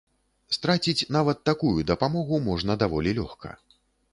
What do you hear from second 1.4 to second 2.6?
такую дапамогу